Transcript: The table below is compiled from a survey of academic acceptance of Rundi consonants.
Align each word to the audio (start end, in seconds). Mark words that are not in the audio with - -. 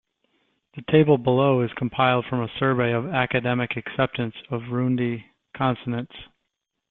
The 0.73 0.81
table 0.89 1.19
below 1.19 1.61
is 1.61 1.71
compiled 1.73 2.25
from 2.25 2.41
a 2.41 2.49
survey 2.57 2.91
of 2.91 3.05
academic 3.13 3.77
acceptance 3.77 4.33
of 4.49 4.71
Rundi 4.71 5.25
consonants. 5.55 6.15